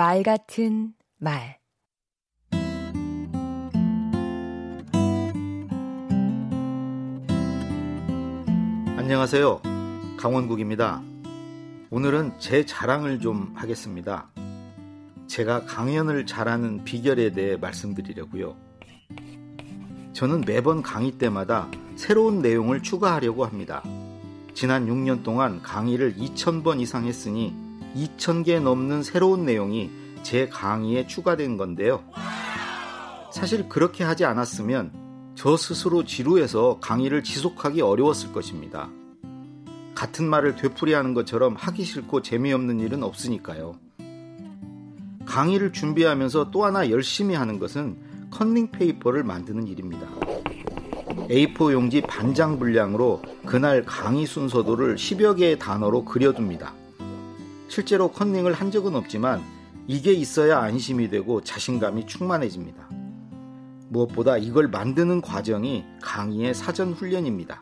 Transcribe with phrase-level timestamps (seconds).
[0.00, 1.58] 말 같은 말
[8.96, 9.60] 안녕하세요.
[10.16, 11.02] 강원국입니다.
[11.90, 14.30] 오늘은 제 자랑을 좀 하겠습니다.
[15.26, 18.56] 제가 강연을 잘하는 비결에 대해 말씀드리려고요.
[20.14, 23.82] 저는 매번 강의 때마다 새로운 내용을 추가하려고 합니다.
[24.54, 27.54] 지난 6년 동안 강의를 2,000번 이상 했으니
[27.94, 29.90] 2,000개 넘는 새로운 내용이
[30.22, 32.02] 제 강의에 추가된 건데요.
[33.32, 34.92] 사실 그렇게 하지 않았으면
[35.34, 38.90] 저 스스로 지루해서 강의를 지속하기 어려웠을 것입니다.
[39.94, 43.76] 같은 말을 되풀이하는 것처럼 하기 싫고 재미없는 일은 없으니까요.
[45.26, 47.96] 강의를 준비하면서 또 하나 열심히 하는 것은
[48.30, 50.06] 컨닝 페이퍼를 만드는 일입니다.
[51.28, 56.74] A4 용지 반장 분량으로 그날 강의 순서도를 10여 개의 단어로 그려둡니다.
[57.70, 59.40] 실제로 컨닝을 한 적은 없지만
[59.86, 62.90] 이게 있어야 안심이 되고 자신감이 충만해집니다.
[63.88, 67.60] 무엇보다 이걸 만드는 과정이 강의의 사전 훈련입니다.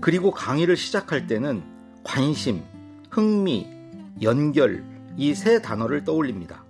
[0.00, 1.64] 그리고 강의를 시작할 때는
[2.04, 2.62] 관심,
[3.10, 3.66] 흥미,
[4.22, 4.84] 연결
[5.18, 6.64] 이 세 단어를 떠올립니다.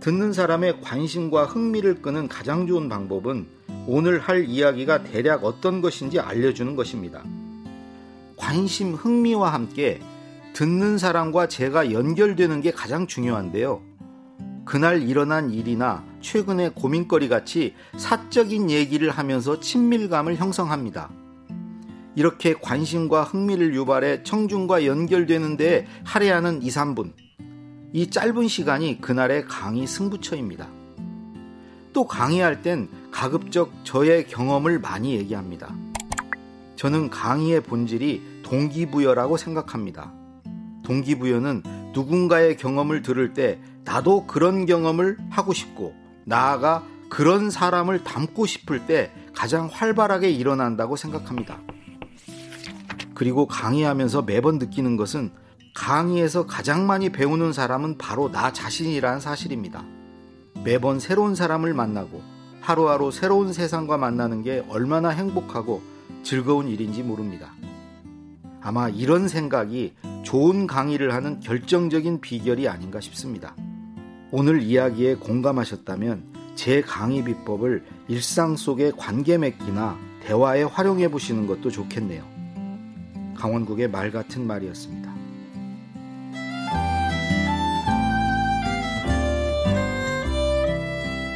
[0.00, 3.46] 듣는 사람의 관심과 흥미를 끄는 가장 좋은 방법은
[3.86, 7.22] 오늘 할 이야기가 대략 어떤 것인지 알려주는 것입니다.
[8.36, 10.00] 관심, 흥미와 함께
[10.54, 13.82] 듣는 사람과 제가 연결되는 게 가장 중요한데요.
[14.64, 21.10] 그날 일어난 일이나 최근의 고민거리 같이 사적인 얘기를 하면서 친밀감을 형성합니다.
[22.14, 27.12] 이렇게 관심과 흥미를 유발해 청중과 연결되는 데 할애하는 2, 3분.
[27.92, 30.68] 이 짧은 시간이 그날의 강의 승부처입니다.
[31.92, 35.74] 또 강의할 땐 가급적 저의 경험을 많이 얘기합니다.
[36.76, 40.12] 저는 강의의 본질이 동기부여라고 생각합니다.
[40.84, 48.86] 동기부여는 누군가의 경험을 들을 때 나도 그런 경험을 하고 싶고 나아가 그런 사람을 닮고 싶을
[48.86, 51.60] 때 가장 활발하게 일어난다고 생각합니다.
[53.14, 55.30] 그리고 강의하면서 매번 느끼는 것은
[55.74, 59.84] 강의에서 가장 많이 배우는 사람은 바로 나 자신이라는 사실입니다.
[60.64, 62.22] 매번 새로운 사람을 만나고
[62.60, 65.82] 하루하루 새로운 세상과 만나는 게 얼마나 행복하고
[66.22, 67.52] 즐거운 일인지 모릅니다.
[68.62, 73.54] 아마 이런 생각이 좋은 강의를 하는 결정적인 비결이 아닌가 싶습니다.
[74.32, 82.24] 오늘 이야기에 공감하셨다면 제 강의 비법을 일상 속의 관계 맺기나 대화에 활용해 보시는 것도 좋겠네요.
[83.36, 85.14] 강원국의 말 같은 말이었습니다.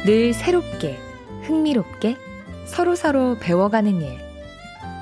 [0.05, 0.97] 늘 새롭게,
[1.43, 2.17] 흥미롭게,
[2.65, 4.17] 서로서로 배워가는 일.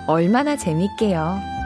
[0.07, 1.56] 얼마나 재밌게요.